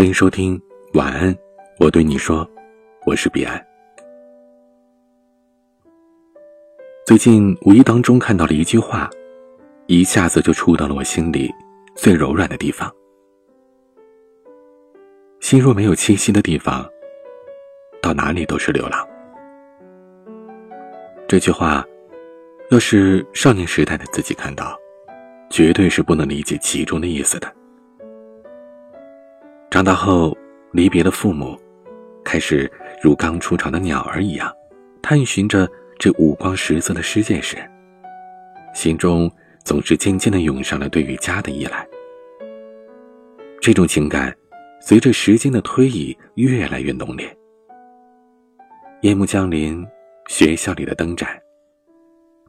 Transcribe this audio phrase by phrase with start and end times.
[0.00, 0.58] 欢迎收听
[0.94, 1.36] 晚安，
[1.78, 2.50] 我对你说，
[3.04, 3.62] 我是彼岸。
[7.04, 9.10] 最近无意当中看到了一句话，
[9.88, 11.54] 一下子就触到了我心里
[11.94, 12.90] 最柔软的地方。
[15.40, 16.88] 心若没有栖息的地方，
[18.00, 19.06] 到哪里都是流浪。
[21.28, 21.84] 这句话，
[22.70, 24.74] 要是少年时代的自己看到，
[25.50, 27.59] 绝对是不能理解其中的意思的。
[29.70, 30.36] 长大后，
[30.72, 31.56] 离别的父母，
[32.24, 32.68] 开始
[33.00, 34.52] 如刚出巢的鸟儿一样，
[35.00, 37.56] 探寻着这五光十色的世界时，
[38.74, 39.30] 心中
[39.64, 41.86] 总是渐渐的涌上了对于家的依赖。
[43.60, 44.36] 这种情感，
[44.80, 47.32] 随着时间的推移越来越浓烈。
[49.02, 49.86] 夜幕降临，
[50.26, 51.28] 学校里的灯盏，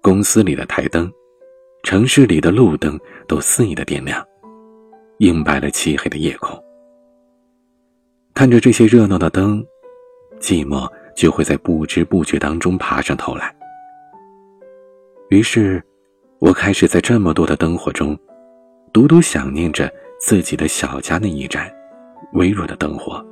[0.00, 1.12] 公司里的台灯，
[1.82, 2.98] 城市里的路灯
[3.28, 4.26] 都肆意的点亮，
[5.18, 6.58] 映白了漆黑的夜空。
[8.34, 9.64] 看着这些热闹的灯，
[10.40, 13.54] 寂寞就会在不知不觉当中爬上头来。
[15.28, 15.82] 于是，
[16.38, 18.18] 我开始在这么多的灯火中，
[18.92, 21.70] 独独想念着自己的小家那一盏
[22.32, 23.24] 微弱的灯火。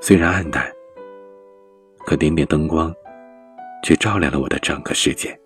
[0.00, 0.70] 虽然暗淡，
[2.04, 2.94] 可点点灯光，
[3.82, 5.36] 却照亮了我的整个世界。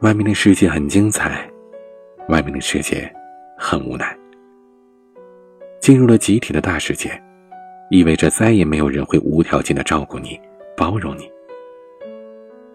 [0.00, 1.48] 外面的世界很精彩，
[2.28, 3.12] 外面的世界
[3.58, 4.16] 很无奈。
[5.84, 7.10] 进入了集体的大世界，
[7.90, 10.40] 意味着再也没有人会无条件的照顾你、
[10.74, 11.30] 包容你。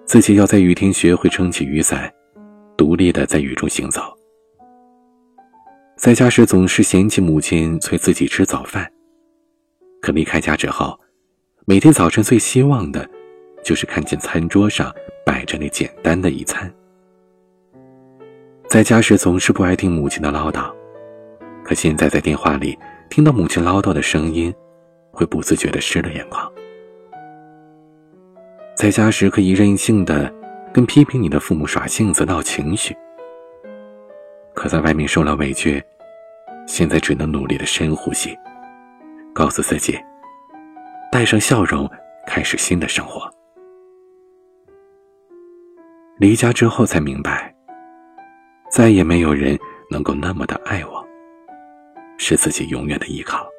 [0.05, 2.07] 自己要在雨天学会撑起雨伞，
[2.77, 4.15] 独立的在雨中行走。
[5.97, 8.87] 在家时总是嫌弃母亲催自己吃早饭，
[10.03, 10.95] 可离开家之后，
[11.65, 13.09] 每天早晨最希望的，
[13.63, 14.93] 就是看见餐桌上
[15.25, 16.71] 摆着那简单的一餐。
[18.67, 20.71] 在家时总是不爱听母亲的唠叨，
[21.63, 22.77] 可现在在电话里。
[23.09, 24.53] 听到母亲唠叨的声音，
[25.11, 26.49] 会不自觉的湿了眼眶。
[28.77, 30.31] 在家时可以任性的
[30.71, 32.95] 跟批评你的父母耍性子闹情绪，
[34.53, 35.83] 可在外面受了委屈，
[36.67, 38.37] 现在只能努力的深呼吸，
[39.33, 39.99] 告诉自己，
[41.11, 41.89] 带上笑容
[42.27, 43.29] 开始新的生活。
[46.19, 47.53] 离家之后才明白，
[48.71, 49.57] 再也没有人
[49.89, 51.08] 能够那么的爱我。
[52.19, 53.49] 是自己永远的依靠。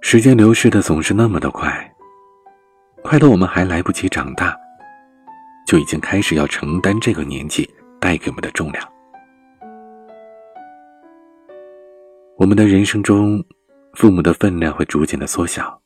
[0.00, 1.94] 时间流逝的总是那么的快，
[3.02, 4.56] 快到我们还来不及长大，
[5.66, 7.68] 就已经开始要承担这个年纪
[8.00, 8.88] 带给我们的重量。
[12.36, 13.44] 我们的人生中，
[13.94, 15.80] 父母的分量会逐渐的缩小，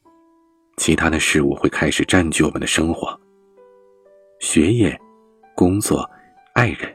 [0.76, 3.18] 其他的事物会开始占据我们的生活。
[4.40, 4.98] 学业、
[5.54, 6.08] 工作、
[6.54, 6.94] 爱人、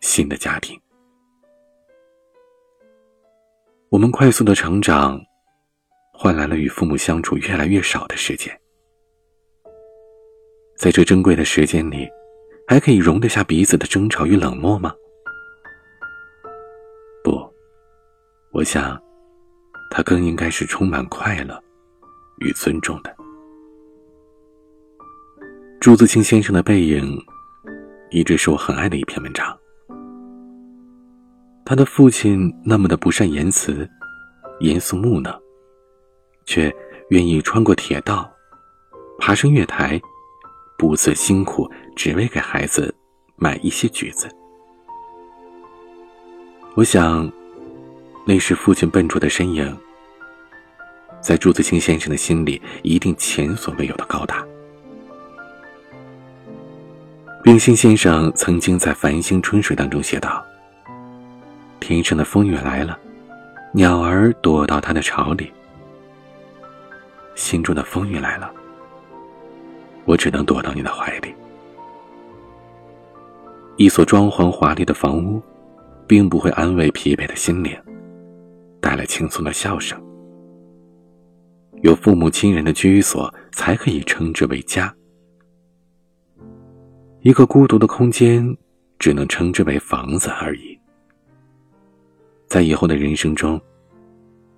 [0.00, 0.80] 新的家庭。
[3.90, 5.20] 我们快速的成长，
[6.12, 8.56] 换来了与父母相处越来越少的时间。
[10.76, 12.08] 在这珍贵的时间里，
[12.68, 14.94] 还可以容得下彼此的争吵与冷漠吗？
[17.24, 17.52] 不，
[18.52, 18.96] 我想，
[19.90, 21.60] 他更应该是充满快乐
[22.38, 23.12] 与尊重的。
[25.80, 27.20] 朱自清先生的背影，
[28.12, 29.59] 一直是我很爱的一篇文章。
[31.70, 33.88] 他的父亲那么的不善言辞，
[34.58, 35.40] 严肃木讷，
[36.44, 36.74] 却
[37.10, 38.28] 愿意穿过铁道，
[39.20, 40.02] 爬上月台，
[40.76, 42.92] 不辞辛苦，只为给孩子
[43.36, 44.28] 买一些橘子。
[46.74, 47.30] 我想，
[48.26, 49.78] 那时父亲笨拙的身影，
[51.20, 54.44] 在朱自清先生的心里，一定前所未有的高大。
[57.44, 60.44] 冰心先生曾经在《繁星春水》当中写道。
[61.80, 62.98] 天上的风雨来了，
[63.72, 65.50] 鸟儿躲到它的巢里。
[67.34, 68.52] 心中的风雨来了，
[70.04, 71.34] 我只能躲到你的怀里。
[73.76, 75.42] 一所装潢华丽的房屋，
[76.06, 77.74] 并不会安慰疲惫的心灵，
[78.80, 79.98] 带来轻松的笑声。
[81.82, 84.94] 有父母亲人的居所，才可以称之为家。
[87.22, 88.56] 一个孤独的空间，
[88.98, 90.79] 只能称之为房子而已。
[92.50, 93.60] 在以后的人生中，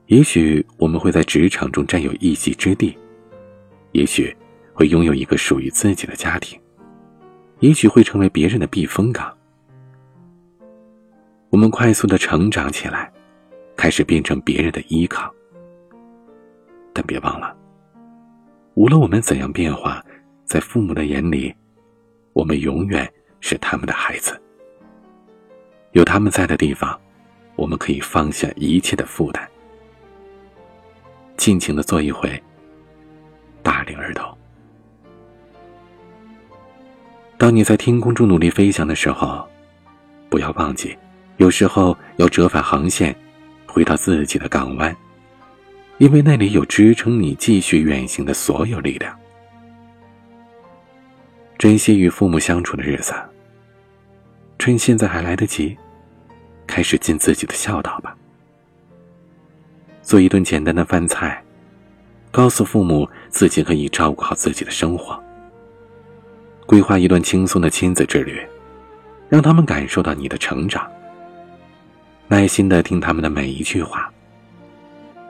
[0.06, 2.97] 也许我们会在职场中占有一席之地，
[3.91, 4.35] 也许
[4.73, 6.59] 会拥有一个属于自己的家庭，
[7.61, 9.31] 也许会成为别人的避风港。
[11.50, 13.12] 我们快速的成长起来，
[13.77, 15.31] 开始变成别人的依靠。
[16.95, 17.55] 但别忘了，
[18.73, 20.03] 无论我们怎样变化，
[20.47, 21.55] 在父母的眼里，
[22.33, 23.06] 我们永远
[23.41, 24.41] 是他们的孩子。
[25.91, 26.99] 有他们在的地方。
[27.54, 29.46] 我们可以放下一切的负担，
[31.37, 32.43] 尽情的做一回
[33.62, 34.37] 大龄儿童。
[37.37, 39.46] 当你在天空中努力飞翔的时候，
[40.31, 40.96] 不要忘记，
[41.37, 43.14] 有时候要折返航线，
[43.66, 44.96] 回到自己的港湾，
[45.99, 49.19] 因为那里有支撑你继续远行的所有力量。
[51.58, 53.14] 珍惜与父母相处的日子，
[54.58, 55.76] 趁现在还来得及。
[56.67, 58.17] 开始尽自己的孝道吧。
[60.03, 61.43] 做一顿简单的饭菜，
[62.31, 65.23] 告诉父母自己可以照顾好自己的生活。
[66.67, 68.41] 规划一段轻松的亲子之旅，
[69.29, 70.91] 让他们感受到你的成长。
[72.29, 74.11] 耐心的听他们的每一句话，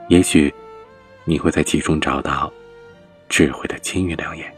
[0.07, 0.53] 也许
[1.25, 2.51] 你会在其中找到
[3.27, 4.51] 智慧的金玉良言。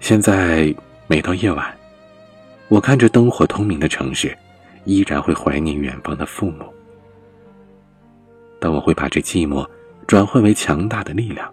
[0.00, 0.74] 现在
[1.06, 1.83] 每到夜晚。
[2.68, 4.36] 我看着灯火通明的城市，
[4.84, 6.72] 依然会怀念远方的父母。
[8.58, 9.68] 但我会把这寂寞
[10.06, 11.52] 转换为强大的力量，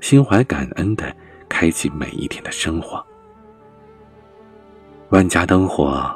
[0.00, 1.14] 心怀感恩的
[1.48, 3.04] 开启每一天的生活。
[5.08, 6.14] 万家灯火，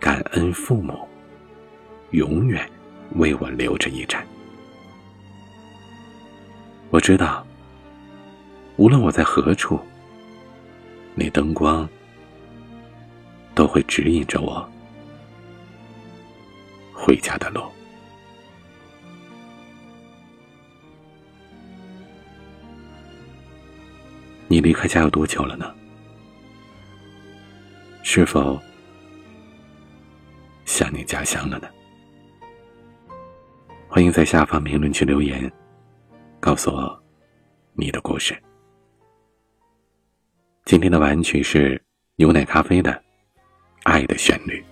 [0.00, 0.98] 感恩父母，
[2.12, 2.68] 永远
[3.16, 4.26] 为我留着一盏。
[6.90, 7.46] 我知道，
[8.76, 9.78] 无论我在何处，
[11.14, 11.86] 那灯光。
[13.56, 14.68] 都会指引着我
[16.92, 17.62] 回家的路。
[24.46, 25.74] 你离开家有多久了呢？
[28.02, 28.60] 是否
[30.66, 31.66] 想念家乡了呢？
[33.88, 35.50] 欢迎在下方评论区留言，
[36.38, 37.02] 告诉我
[37.72, 38.36] 你的故事。
[40.66, 41.82] 今天的晚曲是
[42.16, 43.05] 牛奶咖啡的。
[43.86, 44.62] 爱的旋律。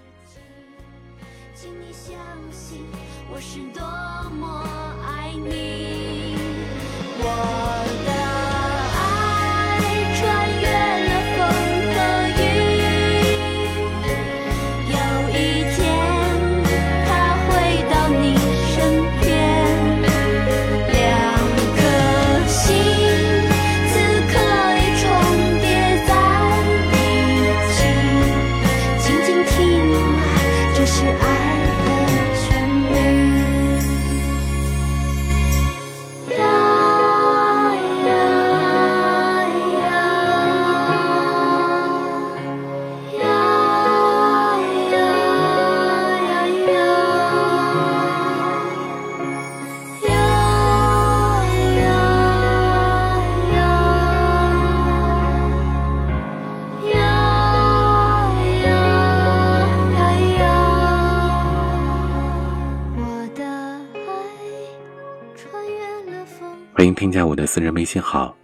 [66.85, 68.37] 欢迎添加我的私人微信号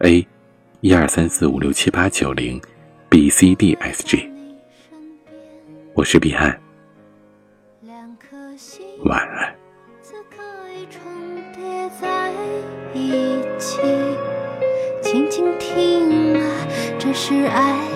[0.00, 0.26] ：a
[0.80, 2.60] 一二三四五六七八九零
[3.08, 4.28] b c d s g。
[5.94, 6.60] 我是彼岸，
[9.04, 9.54] 晚安。
[12.00, 12.32] 在
[12.92, 13.78] 一起，
[15.00, 16.66] 静静听啊，
[16.98, 17.93] 这是爱。